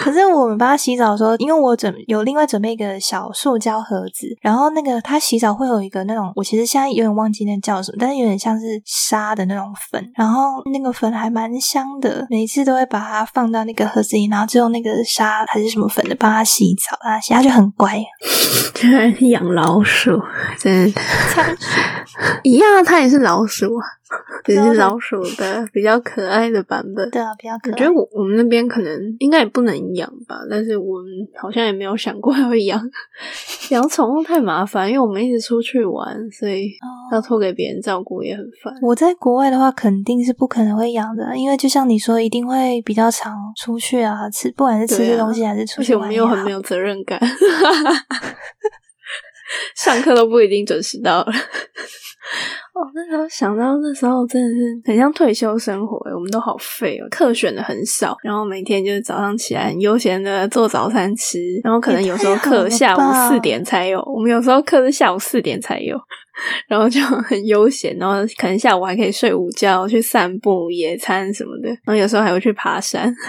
[0.00, 18.00] 可是我们帮他洗澡的时候，因为我准有另外准备一个小塑胶盒子，然后那个他洗澡会有一个那种，我其实现在有点忘记那叫什么，但是有点像是沙的那种粉，然后那个粉还蛮香的，每次都会把它放到那个盒子里，然后就用那个沙还是什么粉的帮他洗澡，他洗他就很乖。
[18.74, 20.18] 居 然养老鼠，
[20.58, 21.00] 真的
[22.42, 23.99] 一样，它也是老鼠啊。
[24.44, 27.72] 只是老鼠的比较可爱的版本，对啊，比较可爱。
[27.72, 31.08] 我觉得我我们那边可能应该也不能养吧，但是我们
[31.40, 32.90] 好像也没有想过 要养
[33.70, 36.72] 养宠物太麻烦，因为我们一直出去玩，所以
[37.12, 38.72] 要托给别人照顾也很烦。
[38.82, 47.20] 我在国外的话，肯定是不可能会养的，因为就像你说，一定会比较常出去啊，吃不管是吃些东西还是出去玩，我们又很没有责任感，
[49.76, 51.32] 上课都不一定准时到了。
[52.72, 65.98] 哦，那时候想到那时候真的是很像退休生活我们都好废哦，课选的很少，然后每天就是早上起来很悠闲的做早餐吃，然后可能有时候课下午四点才有，我们有时候课是下午四点才有，
[66.68, 73.14] 然后就很悠闲，然后可能下午还可以睡午觉、去散步、野餐什么的，然后有时候还会去爬山。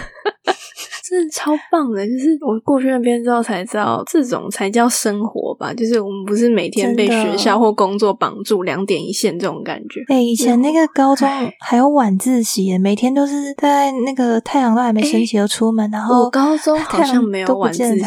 [1.03, 5.73] 真的超棒的，就是我过去那边之后才知道，这种才叫生活吧。
[5.73, 9.99] 就是我们不是每天被学校或工作绑住两点一线这种感觉。
[10.07, 11.27] 哎，以前那个高中
[11.59, 18.05] 还有晚自习，每天都是在那个太阳都还没升起就出门，然后我高中好像没有晚自习。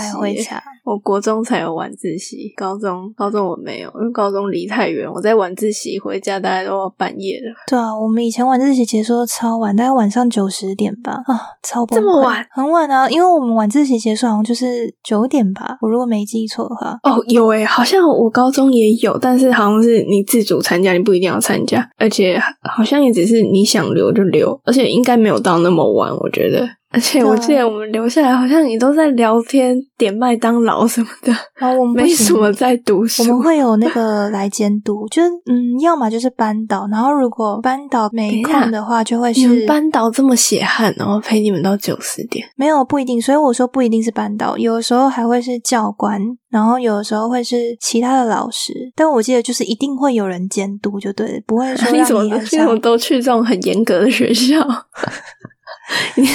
[0.85, 7.54] 我国中才有晚自习，高中高中我没有，因为高中离太远，我在晚自习回家大概都要半夜了。
[7.67, 13.09] 对啊，我们以前晚自习结束超晚，大概晚上九十点吧，啊，超这么晚，很晚啊！
[13.09, 16.98] 因为我们晚自习结束好像就是九点吧，我如果没记错的话。
[17.02, 26.69] 哦，有诶，好像我高中也有，但是好像是你自主参加，你不一定要参加，而且好像也只是你想留就留，而且应该没有到那么晚，我觉得。
[26.95, 33.25] 而且我记得我们留下来，好像你都在聊天、点麦当劳什么的， 然后我们没什么在读书。
[33.25, 42.47] 我们会有那 个来监督，就是嗯，要么就是班导，然后如果班导没空的话，就会是班导这么血汗，然后陪你们到九十点。
[42.55, 48.73] 没有不一定，所以我说不一定是班导，有的时候还会是教官，然后有的时候会是其他的老师。
[48.95, 54.65] 但我记得就是一定会有人监督，就对，不会 说你怎么你怎么都去这种很严格的学校。
[56.17, 56.27] 你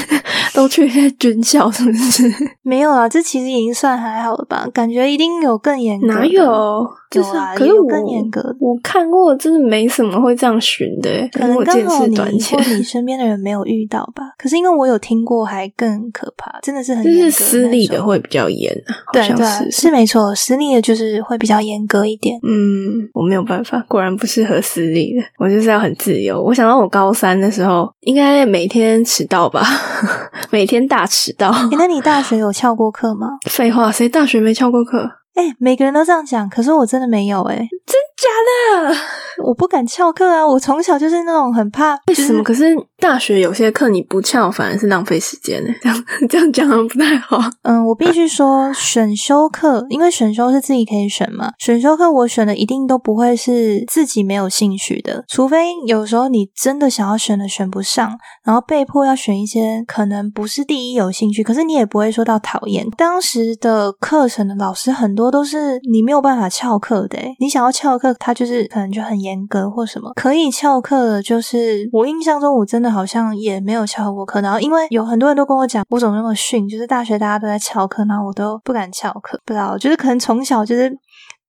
[0.53, 2.31] 都去军校是不是？
[2.61, 4.67] 没有啊，这其实已经算还好了吧？
[4.73, 6.07] 感觉一定有更严格。
[6.07, 6.87] 哪有？
[7.09, 8.55] 就是，可是更严格。
[8.59, 11.09] 我看过，真的没什么会这样巡的。
[11.31, 14.23] 可能刚好你或你身边的人没有遇到吧。
[14.37, 18.93] 可是因为我有听过，还更可怕，真的是很就是私立的会比较严啊。
[19.11, 22.39] 对对，是没错，私立的就是会比较严格一点。
[22.43, 25.23] 嗯，我没有办法，果然不适合私立的。
[25.39, 26.39] 我就是要很自由。
[26.41, 29.63] 我想到我高三的时候，应该每天迟到吧，
[30.51, 31.51] 每天大迟到。
[31.71, 33.27] 那你大学有翘过课吗？
[33.49, 35.09] 废话，谁大学没翘过课？
[35.35, 37.55] 哎，每个人都这样讲，可是我真的没有哎，
[37.85, 38.95] 真假的？
[39.47, 40.45] 我不敢翘课啊！
[40.45, 41.97] 我从小就是那种很怕。
[42.07, 42.43] 为什么？
[42.43, 45.73] 可是大学有些课你不翘，反而是浪费时间呢？
[45.81, 47.39] 这样这样讲不太好。
[47.63, 51.51] 嗯，我必须说，选修课，因为选修是自己可以选嘛。
[51.57, 62.85] 选修课我选的一定都不会是自己没有兴趣的，除非有时候你真的想要选的选不上，然后被迫要选一些可能不是第一有兴趣，可是你也不会说到讨厌。
[62.97, 65.29] 当时的课程的老师很多。
[65.29, 70.11] 都是你没有办法翘课的，你想要翘课，他就是可能就很严格或什么。
[70.15, 74.41] 可以翘课的，就是我印象中我真的好像也没有翘过课。
[74.41, 79.39] 然后因为有很多人都跟我讲，我怎么那么逊，就是大学大家都在翘课，然后我都不敢翘课。
[79.45, 80.91] 不知道，就是可能从小就是。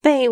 [0.02, 0.26] 被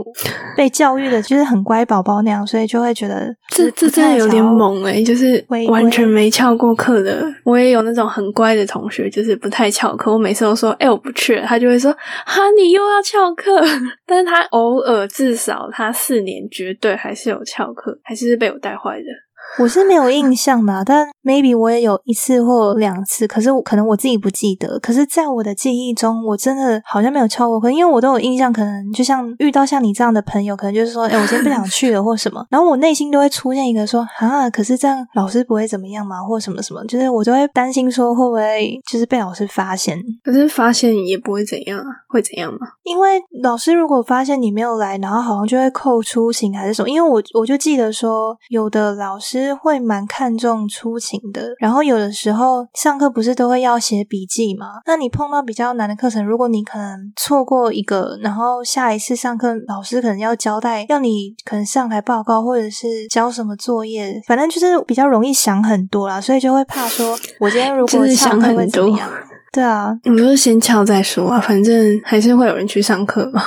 [0.57, 7.23] 被教育的就是很乖宝宝那样，所以就会觉得这这真的有点猛诶，就是完全没翘过课的。
[7.45, 10.12] 我也有那种很乖的同学，就是不太翘课。
[10.12, 11.93] 我每次都说：“哎，我不去了。”他就会说
[12.25, 13.61] ：“哈，你又要翘课。
[14.07, 19.28] ”但是他偶尔至少他四年绝对还是有翘课，还是被我带坏的。
[19.59, 24.78] 我是没有印象的，但 maybe 我也有一次或两次，可是可能我自己不记得。
[24.78, 28.53] 可是，在我的记忆中，我真的好像没有翘过课，因为我都有印象。
[28.53, 32.46] 可能就像遇到像你这样的朋友，可能就是说，哎，我今天不想去了，或什么。
[32.51, 36.22] 然后我内心都会出现一个说，啊，可是这样老师不会怎么样嘛？
[36.22, 39.99] 或什么什么，就是我都会担心说，会不会就是被老师发现？
[40.22, 42.59] 可是发现也不会怎样啊，会怎样吗？
[42.84, 46.88] 因为老师如果发现你没有来，然后好像就会扣出勤还是什么。
[46.88, 49.38] 因为我我就记得说，有的老师。
[49.55, 54.66] 会蛮看重出勤的，然后有的时候上课不是都会要写笔记吗？
[54.86, 68.89] 那你碰到比较难的课程，如果你可能错过一个，然后下一次上课老师可能要交代，要你可能上台报告或者是交什么作业，反正就是比较容易想很多啦，所以就会怕说，我今天如果想很多。
[69.51, 73.42] 对啊，我们就先敲再说啊，反正还是会有人去上课嘛。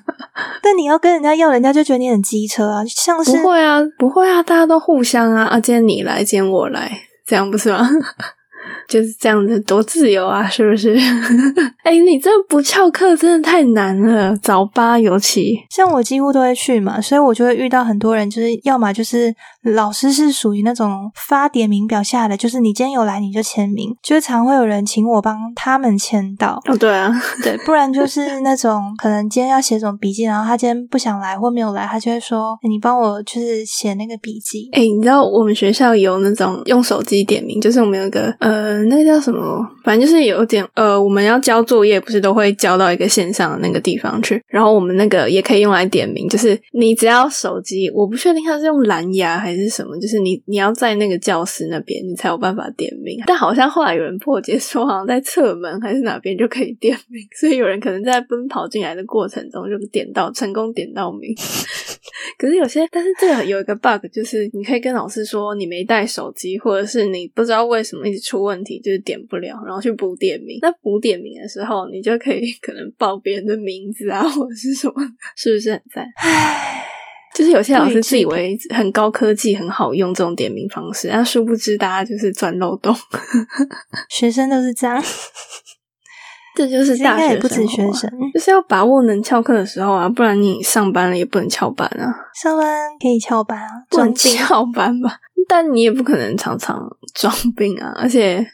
[0.62, 6.90] 但你要跟人家要，人家就觉得你很机车啊，像是不会啊，不会啊，大家都互相啊啊，今天你来，今天我来，
[7.26, 7.88] 这样不是吗？
[8.88, 10.94] 就是这样子，多自由啊，是不是？
[11.84, 15.54] 哎，你这不翘课真的太难了，早八尤其。
[15.70, 19.34] 像我几乎都会去嘛，所以我就会遇到很多人，就是要么就是
[19.74, 26.60] 老师是属于那种发点名表下的，就是你今天有来你就签名，就是常会有人请我帮他们签到。
[26.66, 27.12] 哦，对啊，
[27.42, 34.68] 对，不然就是那种可能今天要写什么笔记，然后他今天不想来或没有来，他就会说你帮我就是写那个笔记。
[34.72, 38.53] 哎，你知道我们学校有那种用手机点名，就是我们有个呃。
[38.54, 39.68] 呃，那个叫什么？
[39.82, 44.40] 反正就是有点呃，我们要交作业，不是都会交到一个线上的那个地方去。
[44.46, 53.20] 然后我们那个也可以用来点名，就是你只要手机，我不确定它是用蓝牙还是什么，就是你你要在那个教室那边，你才有办法点名。
[53.26, 61.34] 但好像后来有人破解说，好像在侧门还是哪边就可以点名，所以有人可能在奔跑进来的过程中就点到成功点到名。
[62.38, 70.58] 可是有些，但是这个有一个 bug，就是你可以跟老师说你没带手机，或者是你不知道为什么一直出问题，就是点不了，然后去补点名。
[70.62, 74.94] 那补点名的时候，你就可以可能报别人的名字啊，或者是什么，
[75.36, 76.06] 是不是很赞？
[76.16, 76.84] 唉，
[77.34, 82.94] 就是有些老师自以为很高科技、很好用这种点名方式，但殊不知大家就是钻漏洞。
[84.10, 85.02] 学生都是这样，
[86.54, 92.66] 这就是大学应该也不止学生，就是要把握能翘课的时候啊，不然你上班了也不能翘班啊，上班
[93.00, 95.18] 可以翘班啊，不能翘班吧？
[95.48, 96.80] 但你也不可能常常
[97.14, 98.46] 装病啊，而且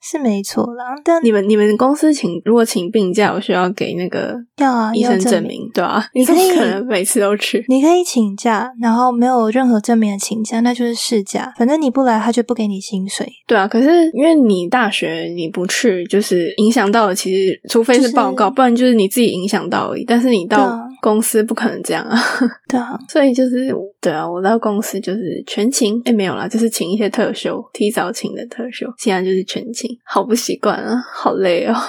[0.00, 7.64] 是没错啦，但你们你们公司请如果请病假，我需要给那个要啊医生证明，对啊，你可以可能每次都去？
[7.68, 11.52] 你可以请假，然后没有任何证明的请假，那就是事假。
[11.58, 13.28] 反正你不来，他就不给你薪水。
[13.46, 17.14] 对啊，可是因为你大学你不去，就是影响到了。
[17.14, 20.04] 其实除非是报告，就是不然就是你自己影响到而已。
[20.04, 22.18] 但是你到公司不可能这样啊，
[22.68, 31.74] 对啊， 所以就是对啊，我到公司就是全勤，哎没有啦，就是请一些特休，提早请的特休，现在就是全勤，好不习惯啊，好累哦。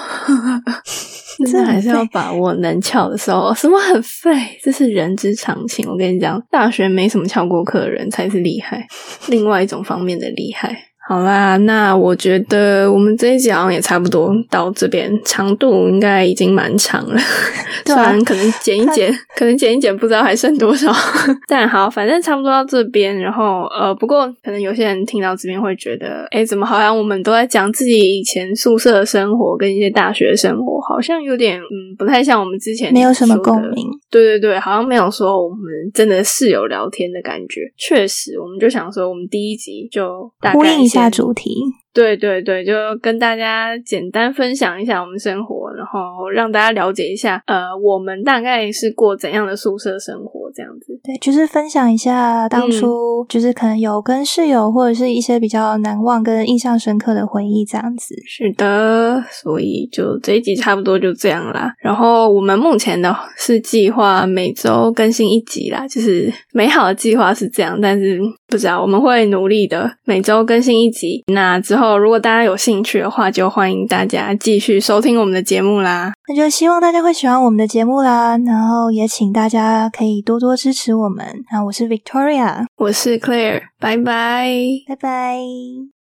[1.46, 5.88] 真的还是要把握能翘的时候，什么很废，这是人之常情。
[5.88, 8.86] 我跟你讲，大学没什么翘过课的人才是厉害，
[9.28, 10.89] 另外一种方面的厉害。
[11.10, 17.18] 好啦，那我觉得我们这一集好像也差不多到这边，长度应该已经蛮长了，
[17.84, 20.92] 虽然可能剪一剪，可能剪一剪， 不知道还剩多少。
[21.48, 23.18] 但好，反正差不多到这边。
[23.18, 33.84] 然后呃，不过可能有些人听到这边会觉得，哎，怎么好像我们都在讲自己以前宿舍的生活跟一些大学生活，好像有点嗯不太像我们之前没有什么共鸣。
[34.08, 35.58] 对对对，好像没有说我们
[35.92, 37.62] 真的室友聊天的感觉。
[37.76, 42.72] 确实，我们就想说，我们第一集就大概一下主题，对对对，就
[43.02, 50.98] 跟大家简单分享一下我们生活，然后让大家了解一下，呃，我们大概是过怎样的宿舍生活这样子。
[51.02, 58.14] 对，就是分享一下当嗯初就是可能有跟室友或者是一些比较难忘跟印象深刻的回忆这样子。
[58.26, 61.72] 是的，所以就这一集差不多就这样啦。
[61.80, 71.24] 然后我们目前的是计划每周更新一集啦，就是美好的计划是这样，但是不知道我们会努力的每周更新一集。
[71.26, 76.12] 那之后如果大家有兴趣的话，就欢迎大家继续收听我们的节目啦。
[76.28, 81.26] 那就希望大家会喜欢我们的节目啦，然后也请大家可以多多支持我们。
[81.50, 84.52] 那我是 Victoria，我是 Claire，拜拜。
[84.86, 85.99] 拜拜。